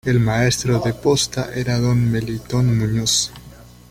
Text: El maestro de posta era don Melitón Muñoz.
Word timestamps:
El 0.03 0.19
maestro 0.19 0.79
de 0.79 0.95
posta 0.95 1.51
era 1.53 1.77
don 1.77 2.11
Melitón 2.11 2.75
Muñoz. 2.75 3.31